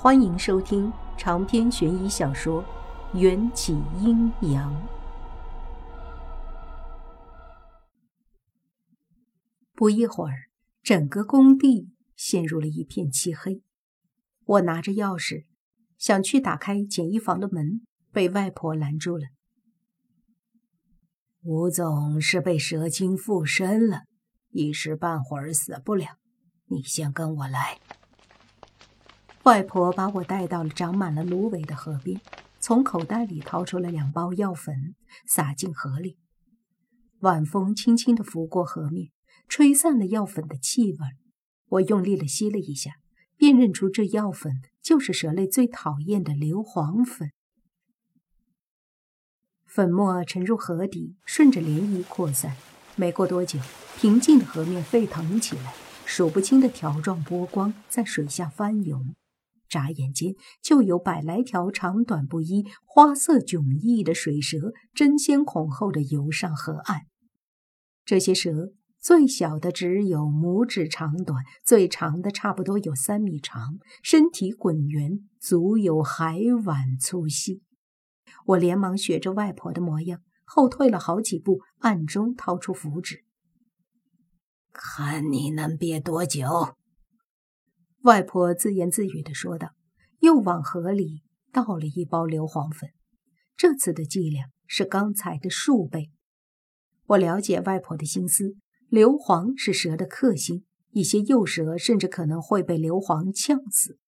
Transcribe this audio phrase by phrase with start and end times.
[0.00, 2.62] 欢迎收听长篇悬疑小说
[3.18, 4.72] 《缘起阴阳》。
[9.74, 10.36] 不一会儿，
[10.84, 13.60] 整个工地陷入了一片漆黑。
[14.44, 15.46] 我拿着钥匙，
[15.96, 19.26] 想去打开简易房的门，被外婆拦住了。
[21.42, 24.04] 吴总是被蛇精附身了，
[24.50, 26.18] 一时半会儿死不了。
[26.66, 27.80] 你先跟我来。
[29.44, 32.20] 外婆把我带到了长满了芦苇的河边，
[32.60, 34.94] 从口袋里掏出了两包药粉，
[35.26, 36.18] 撒进河里。
[37.20, 39.08] 晚风轻轻地拂过河面，
[39.48, 40.98] 吹散了药粉的气味。
[41.70, 42.92] 我用力地吸了一下，
[43.36, 47.30] 辨认出这药粉就是蛇类最讨厌的硫磺粉。
[49.66, 52.56] 粉末沉入河底，顺着涟漪扩散。
[52.96, 53.58] 没过多久，
[53.96, 55.74] 平静的河面沸腾起来，
[56.04, 59.14] 数不清的条状波光在水下翻涌。
[59.68, 67.02] 眨眼间，就有百来条长短不一、花色迥异的水蛇争先恐后地游上河岸。
[68.04, 77.62] 这些蛇最小的只有拇指长短，最长的差不多有三米长，身体滚圆，足有海碗粗细。
[78.46, 83.24] 我连忙学着外婆的模样，后退了好几步，暗中掏出符纸，
[84.72, 86.74] 看你能憋多久。
[88.02, 89.70] 外婆自言自语地说道，
[90.20, 92.90] 又往河里倒了一包硫磺粉。
[93.56, 96.10] 这次的剂量是刚才的数倍。
[97.06, 98.54] 我了解外婆的心思，
[98.88, 103.98] 硫磺是蛇的克星，一些幼蛇甚至可能会被硫磺呛死。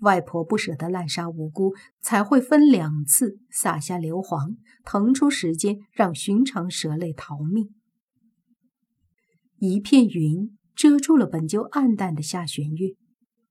[0.00, 7.74] 外婆不舍得滥杀无辜，才会分两次撒下硫磺，腾出时间让寻常蛇类逃命。
[9.58, 12.94] 一片云遮住了本就暗淡的下弦月。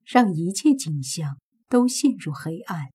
[0.08, 2.86] 让一切景象都陷入黑暗。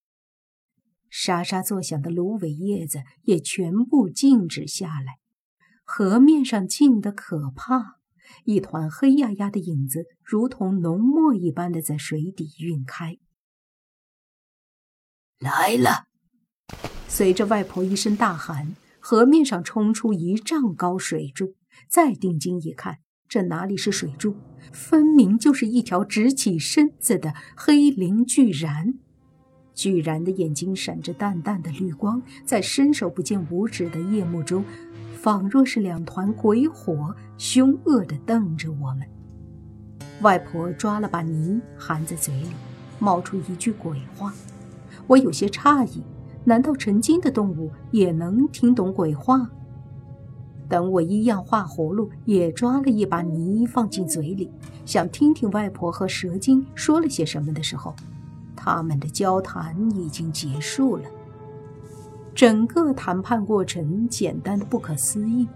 [1.11, 5.19] 沙沙作响的芦苇叶子也全部静止下来。
[5.84, 8.00] 河面上静得可怕，
[8.46, 13.18] 一团黑压压的影子，如同浓墨一般的在水底晕开。
[15.38, 16.07] 来了！
[17.07, 21.56] 随着外婆一声大喊，河面上冲出一丈高水柱。
[21.90, 23.00] 再定睛一看。
[23.33, 24.35] 这哪里是水柱，
[24.71, 28.94] 分明就是一条直起身子的黑鳞巨蚺。
[29.73, 34.63] 巨蚺的眼睛闪着淡淡的绿光，在伸手不见五指的夜幕中，
[35.19, 39.01] 仿若是两团鬼火，凶恶地瞪着我们。
[40.22, 42.49] 外婆抓了把泥含在嘴里，
[42.99, 44.31] 冒出一句鬼话。
[45.07, 46.03] 我有些诧异，
[46.43, 49.49] 难道成精的动物也能听懂鬼话？
[50.73, 54.50] 等我一样画葫芦，也抓了一把泥放进嘴里，
[54.88, 57.95] 想听听外婆和蛇精说了些什么的时候，
[58.56, 61.03] 他们的交谈已经结束了。
[62.34, 65.47] 整个谈判过程简单的不可思议，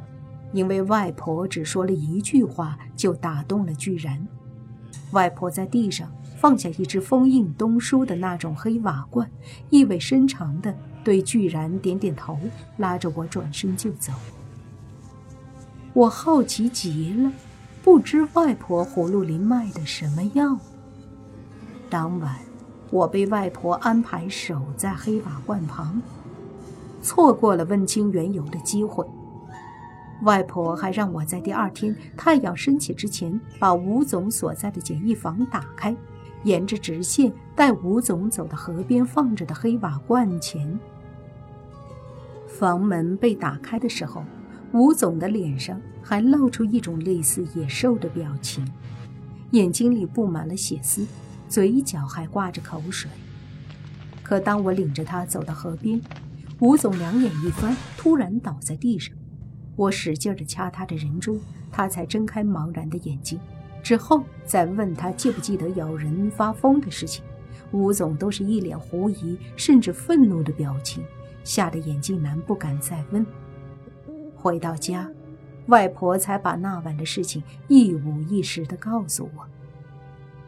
[0.53, 4.27] 因为外婆只说了一句话就打动了巨人。
[5.13, 9.27] 外婆在地上放下一只封印东叔的那种黑瓦罐，
[9.71, 10.71] 意味深长地
[11.03, 12.37] 对巨然点点头，
[12.77, 14.13] 拉着我转身就走。
[15.97, 17.31] 我好奇极了，
[17.83, 20.55] 不知外婆葫芦里卖的什么药。
[21.89, 22.35] 当晚，
[22.91, 25.99] 我被外婆安排守在黑瓦罐旁，
[27.01, 29.03] 错过了问清缘由的机会。
[30.21, 35.97] 外婆还让我在第二天太阳升起之前，把吴总所在的简易房打开，
[36.43, 40.79] 沿着直线带吴总走到河边放着的黑瓦罐前。
[42.45, 44.23] 房门被打开的时候。
[44.73, 48.69] 吴总的脸上还露出一种类似野兽的表情，
[49.51, 51.05] 眼睛里布满了血丝，
[51.47, 53.09] 嘴角还挂着口水。
[54.21, 56.01] 可当我领着他走到河边，
[56.59, 59.15] 吴总两眼一翻，突然倒在地上。
[59.75, 61.39] 我使劲地掐他的人中，
[61.71, 63.39] 他才睁开茫然的眼睛。
[63.81, 67.23] 之后再问他记不记得咬人发疯的事情，
[67.71, 71.03] 吴总都是一脸狐疑甚至愤怒的表情，
[71.45, 73.25] 吓得眼镜男不敢再问。
[74.47, 75.11] 回到家，
[75.65, 79.43] 外婆才把那晚的事情一五一十地告诉我。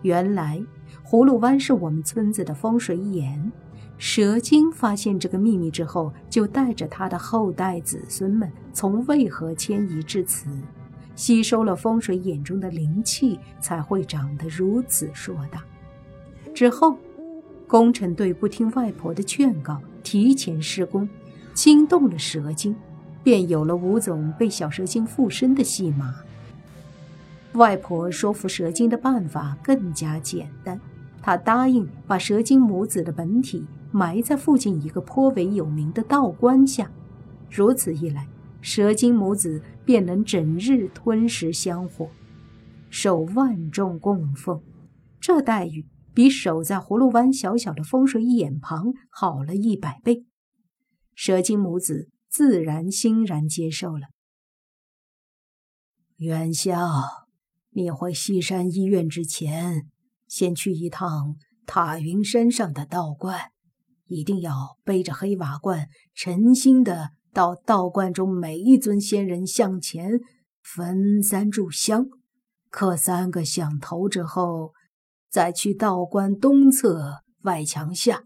[0.04, 0.64] 原来，
[1.06, 3.52] 葫芦湾是我们村子的风水眼。
[3.98, 10.50] 蛇精发现这个秘密之后，就带着他的后代子孙们从渭河迁移至此，
[11.14, 15.62] 吸收了风水眼中的灵气，才会长得如此硕大。
[16.54, 16.98] 之后，
[17.68, 21.10] 工程队不听外婆的劝告，提前施工，
[21.54, 22.74] 惊动了蛇精。
[23.24, 26.16] 便有了吴总被小蛇精附身的戏码。
[27.54, 30.80] 外婆说服蛇精的办法更加简单，
[31.22, 36.92] 她答应把蛇精母子的本体埋在附近一个颇为有名的道观下。
[37.50, 38.28] 如此一来，
[38.62, 42.08] 蛇精母子便能整日吞食香火，
[42.90, 44.62] 受万众供奉。
[45.20, 50.26] 这待遇比守在葫芦湾小小的风水眼旁好了一百倍。
[51.16, 54.08] 蛇精母子自然欣然接受了。
[56.18, 56.76] 元宵，
[57.72, 59.88] 你回西山医院之前，
[60.28, 63.52] 先去一趟塔云山上的道观，
[64.06, 70.20] 一定要背着黑瓦罐，诚心的到道观中每一尊仙人像前
[70.62, 72.06] 焚三炷香，
[72.70, 74.74] 磕三个响头之后，
[75.30, 78.26] 再去道观东侧外墙下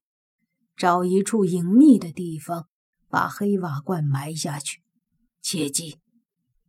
[0.76, 2.68] 找一处隐秘的地方，
[3.14, 4.82] 把黑瓦罐埋下去。
[5.40, 6.00] 切记。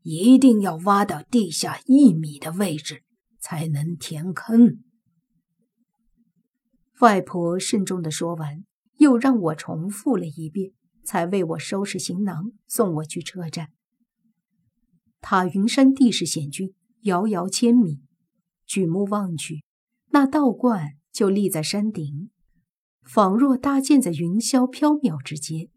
[0.03, 3.03] 一定要挖到地下一米的位置，
[3.41, 4.85] 才能填坑。
[7.01, 8.67] 外婆慎重的说完，
[8.99, 13.71] 又让我重复了一遍，才为我收拾行囊，送我去车站。
[15.23, 16.75] 塔云山地势险峻，
[17.05, 18.03] 遥遥千米，
[18.67, 19.65] 举目望去，
[20.11, 22.29] 那道观就立在山顶，
[23.01, 25.71] 仿若搭建在云霄缥缈之间。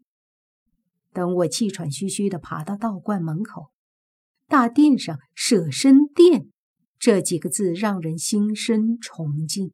[1.18, 3.72] 等我气喘吁吁的爬到道观门口。
[4.46, 6.52] 大殿上“舍身殿”
[6.96, 9.72] 这几个字让人心生崇敬。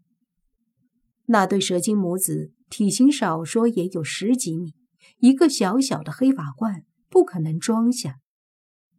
[1.27, 4.73] 那对蛇精母子体型少说也有十几米，
[5.19, 8.21] 一个小小的黑瓦罐不可能装下。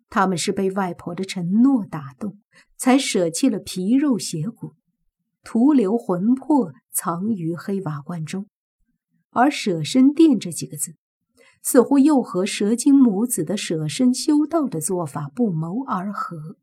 [0.07, 2.37] 他们是被外婆的承诺打动，
[2.77, 4.75] 才舍弃了皮肉血骨，
[5.43, 8.45] 徒留魂魄藏于黑瓦罐中。
[9.31, 10.93] 而“舍身殿”这几个字。
[11.67, 16.57] 似乎又和蛇精母子的舍身修道的做法不谋而合。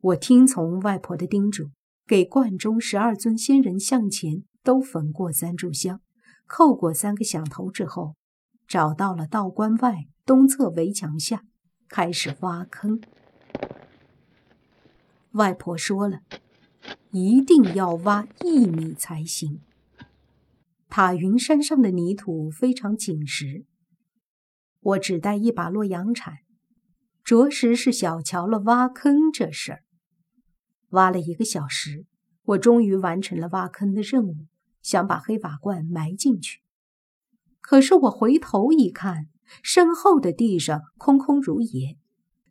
[0.00, 1.70] 我听从外婆的叮嘱，
[2.04, 6.00] 给观中十二尊仙人像前都焚过三炷香，
[6.48, 8.16] 叩过三个响头之后，
[8.66, 11.44] 找到了道观外东侧围墙下，
[11.88, 13.00] 开始挖坑。
[15.30, 16.22] 外婆说了，
[17.12, 19.60] 一定要挖一米才行。
[20.96, 23.66] 塔云山上的泥土非常紧实，
[24.78, 26.34] 我只带一把洛阳铲，
[27.24, 29.82] 着实是小瞧了挖坑这事儿。
[30.90, 32.06] 挖了一个小时，
[32.44, 34.46] 我终于完成了挖坑的任务，
[34.82, 36.60] 想把黑瓦罐埋进去。
[37.60, 39.26] 可是我回头一看，
[39.64, 41.98] 身后的地上空空如也，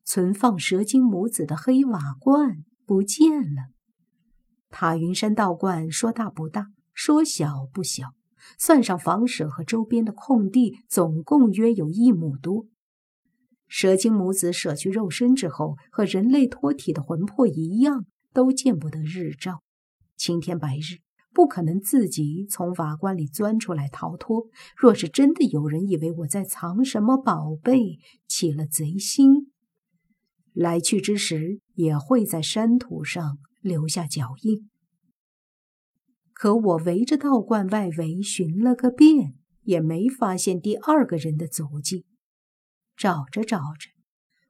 [0.04, 3.70] 存放蛇精母子的黑瓦罐不见了。
[4.70, 8.14] 塔云山道观说大不大，说小不小。
[8.58, 12.66] 算上房舍和周边的空地，总共约有一亩多。
[13.68, 19.64] 蛇精母子舍去肉身之后，和人类脱体的魂魄一样，都见不得日照。
[20.16, 21.02] 青天白日，
[21.34, 24.46] 不可能自己从瓦罐里钻出来逃脱。
[24.78, 27.98] 若是真的有人以为我在藏什么宝贝，
[28.28, 29.52] 起了贼心，
[30.54, 34.70] 来去之时也会在山土上留下脚印。
[36.34, 42.06] 可我围着道观外围寻了个遍，也没发现第二个人的足迹。
[42.98, 43.92] 找着找着，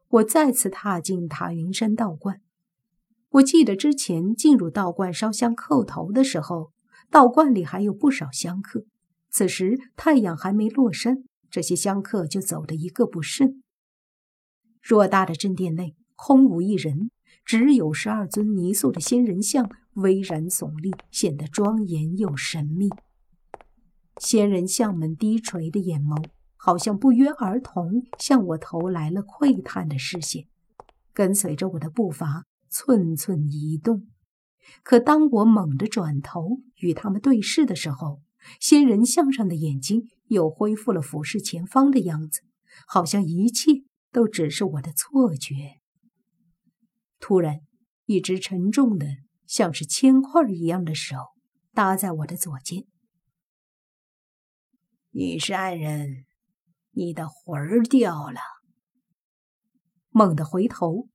[0.09, 2.41] 我再次踏进塔云山道观。
[3.30, 6.71] 我记得之前进入道观烧香叩头的时候，
[7.09, 8.86] 道观里还有不少香客。
[9.29, 13.62] 此时太阳还没落山，这些香客就走得一个不剩。
[14.84, 17.10] 偌大的正殿内空无一人。
[17.46, 22.89] 只有十二尊泥塑的仙人像巍然耸立，显得庄严又神秘。
[24.17, 26.23] 仙人像们低垂的眼眸，
[26.55, 30.47] 好像不约而同向我投来了窥探的视线，
[31.13, 34.07] 跟随着我的步伐寸寸移动。
[34.83, 38.21] 可当我猛地转头与他们对视的时候，
[38.59, 42.41] 仙人像上的眼睛又恢复了俯视前方的样子，
[42.88, 45.81] 好像一切都只是我的错觉。
[47.19, 47.59] 突然，
[48.05, 49.07] 一只沉重的、
[49.45, 51.15] 像是铅块一样的手
[51.73, 52.85] 搭在我的左肩。
[55.12, 56.25] 女山人，
[56.91, 58.39] 你的魂儿掉了。
[60.09, 61.07] 猛地回头，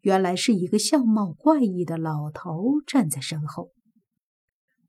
[0.00, 3.72] 原来是一个相貌怪异的老头站在身后。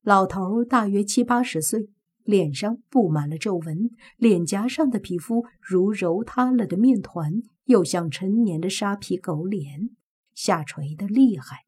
[0.02, 1.90] 老头大约七八十岁，
[2.24, 7.34] 脸上布满了皱纹，脸颊上的皮肤如揉塌了的面团，
[7.66, 9.90] 又像陈年的沙皮狗脸。
[10.34, 11.67] 下垂的厉害。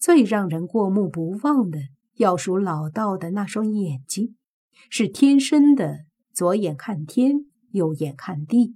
[0.00, 1.78] 最让人过目不忘的，
[2.14, 4.34] 要数老道的那双眼睛，
[4.88, 8.74] 是天生的，左眼看天，右眼看地。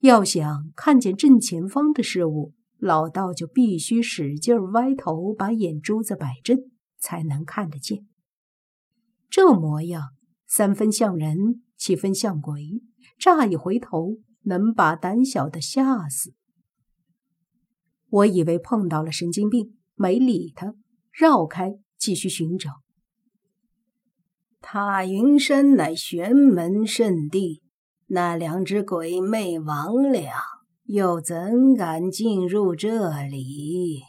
[0.00, 6.58] 要想看见正前方的事物，老道就必须使劲歪头，把眼珠子摆正，
[6.98, 8.06] 才能看得见。
[9.28, 10.14] 这模样，
[10.48, 12.80] 三分像人，七分像鬼，
[13.18, 16.32] 乍一回头，能把胆小的吓死。
[18.08, 20.74] 我以为碰到了神经病，没理他，
[21.12, 22.70] 绕开，继续寻找。
[24.60, 27.62] 塔云山乃玄门圣地，
[28.06, 30.30] 那两只鬼魅魍魉
[30.84, 34.02] 又怎敢进入这里？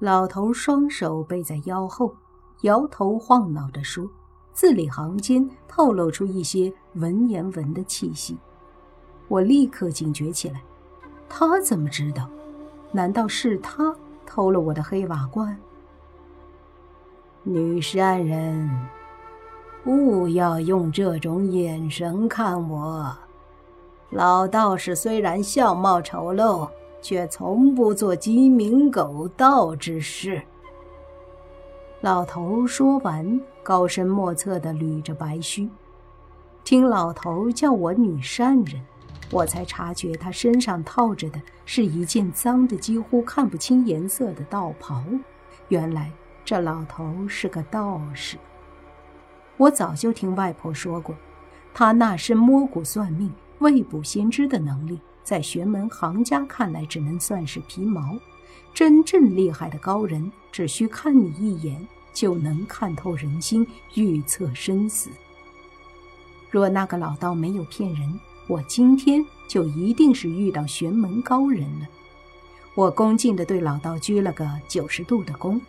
[0.00, 2.14] 老头双手背在腰后，
[2.62, 4.06] 摇头晃脑地说，
[4.52, 8.38] 字里行间透露出一些文言文的气息。
[9.28, 10.62] 我立刻警觉起来，
[11.28, 12.30] 他怎么知道？
[12.92, 13.94] 难道是他
[14.28, 15.58] 偷了我的黑瓦罐？
[17.44, 18.70] 女山人，
[19.86, 23.16] 勿要用这种眼神看我。
[24.10, 26.68] 老道士虽然相貌丑陋，
[27.00, 30.42] 却从不做鸡鸣狗盗之事。
[32.02, 35.68] 老头说完，高深莫测地捋着白须。
[36.64, 38.80] 听老头叫我女善人。
[39.30, 45.04] 我才察觉他身上套着的是一件脏的几乎看不清颜色的道袍。
[45.68, 46.10] 原来
[46.44, 48.38] 这老头是个道士。
[49.58, 51.14] 我早就听外婆说过，
[51.74, 58.18] 他那身摸骨算命、未卜先知的能力，在玄门行家看来只能算是皮毛。
[58.72, 65.10] 真正厉害的高人，只需看你一眼，就能看透人心、预测生死。
[66.50, 71.86] 若那个老道没有骗人，我今天就一定是遇到玄门高人了。
[72.74, 75.60] 我恭敬地对老道鞠了个九十度的躬。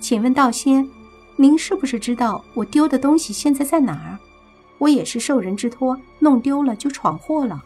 [0.00, 0.88] 请问道仙，
[1.36, 4.18] 您是不是知道我丢的东西现在在哪儿？
[4.78, 7.62] 我也是受人之托，弄丢了就闯祸了。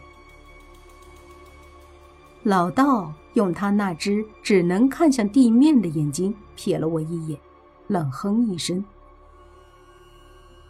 [2.43, 7.39] 老道用他那只只能看向地面的眼睛瞥了我一眼，
[7.87, 8.83] 冷哼一声：“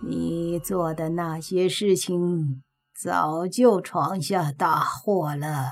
[0.08, 2.62] 你做的那些事情。”
[3.00, 5.70] 早就闯下大祸了。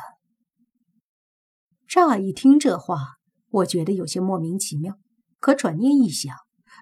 [1.88, 3.16] 乍一听这话，
[3.50, 5.00] 我觉得有些莫名其妙。
[5.40, 6.36] 可转念一想，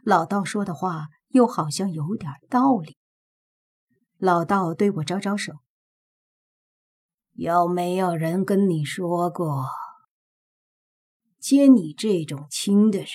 [0.03, 2.97] 老道说的话又好像有点道理。
[4.17, 5.53] 老道对我招招手
[7.35, 9.69] ：“有没有人跟你说过，
[11.39, 13.07] 接你这种亲的人，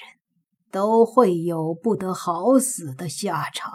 [0.71, 3.73] 都会有不得好死的下场？”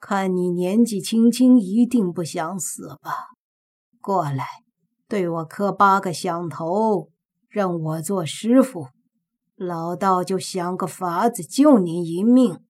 [0.00, 3.26] 看你年纪轻轻，一定不想死吧？
[4.00, 4.46] 过来，
[5.08, 7.10] 对我磕八个响头，
[7.48, 8.88] 让我做师傅，
[9.56, 12.64] 老道就想个法子救你一命。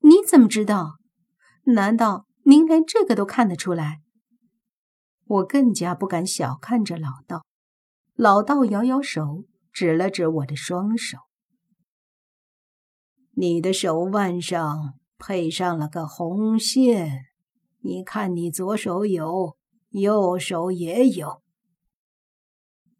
[0.00, 0.98] 你怎么知道？
[1.64, 4.02] 难道您连这个都看得出来？
[5.24, 7.44] 我更加不敢小看这老道。
[8.14, 11.18] 老道摇摇手，指了指我的双手
[13.36, 17.26] ：“你的手腕上。”配上了个红线，
[17.80, 19.56] 你看，你左手有，
[19.90, 21.42] 右手也有。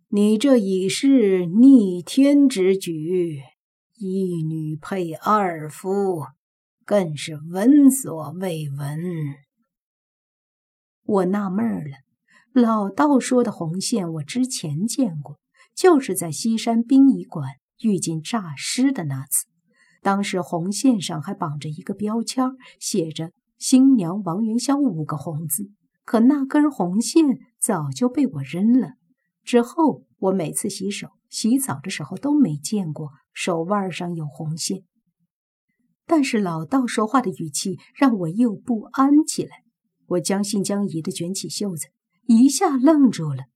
[0.08, 3.42] 你这已是逆天之举，
[3.96, 6.26] 一女配二夫，
[6.84, 9.00] 更是闻所未闻。
[11.02, 11.98] 我纳闷了，
[12.52, 15.38] 老道说的红线，我之前见过，
[15.74, 19.46] 就是在西山殡仪馆遇见诈尸的那次。
[20.06, 22.44] 当时红线上还绑着一个标签，
[22.78, 25.72] 写着“新娘王元宵”五个红字。
[26.04, 28.90] 可那根红线早就被我扔了。
[29.42, 34.84] 之后我每次洗手、洗澡的时候都没见过手腕上有红线。
[36.06, 39.64] 但是老道说话的语气让我又不安起来。
[40.06, 41.88] 我将信将疑地卷起袖子，
[42.28, 43.46] 一下愣住了。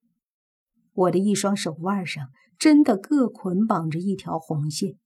[0.94, 2.26] 我的一双手腕上
[2.58, 4.96] 真的各捆绑着一条红线。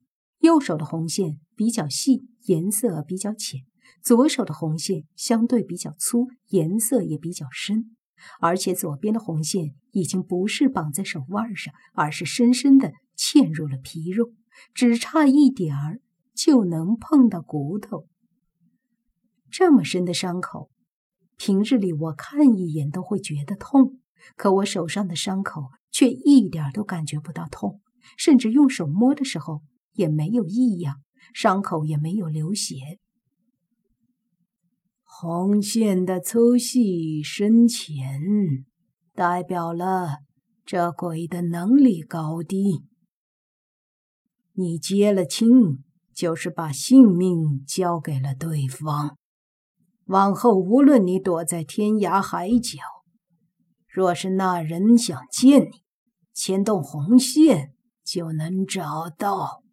[0.45, 3.61] 右手的红线比较细，颜色比较浅；
[4.03, 7.97] 左手的红线相对比较粗，颜色也比较深。
[8.41, 14.35] 而且左边的红线已经不是绑在手腕上，而是深深的嵌入了皮肉，
[14.75, 16.03] 只差一点儿
[16.35, 18.07] 就能碰到骨头。
[19.51, 20.69] 这么深的伤口，
[21.39, 23.99] 平日里我看一眼都会觉得痛，
[24.37, 27.81] 可我手上的伤口却一点都感觉不到痛，
[28.19, 29.63] 甚至用手摸的时候。
[29.95, 30.97] 也没有异样，
[31.33, 32.99] 伤口也没有流血。
[35.03, 38.21] 红线的粗细深浅，
[39.13, 40.19] 代表了
[40.65, 42.85] 这鬼的能力高低。
[44.53, 45.83] 你接了亲，
[46.13, 49.17] 就是把性命交给了对方。
[50.07, 52.79] 往后无论你躲在天涯海角，
[53.89, 55.71] 若是那人想见你，
[56.33, 57.71] 牵动红线。
[58.05, 59.63] 就能找到。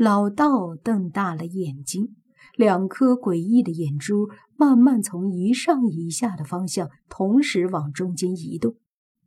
[0.00, 2.16] 老道瞪大了眼睛，
[2.56, 8.76] 两颗诡异的眼珠慢慢从一上一下的方向同时往中间移动，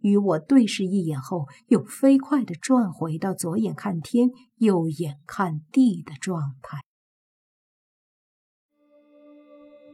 [0.01, 6.79] 与我对视一眼后，又飞快地转回到左眼看天、右眼看地的状态。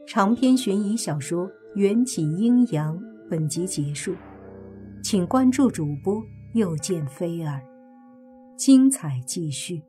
[0.08, 1.46] 长篇悬疑小说
[1.76, 2.98] 《缘起阴阳》
[3.30, 4.16] 本集结束，
[5.04, 7.62] 请关注主播，又见菲儿，
[8.56, 9.89] 精彩继续。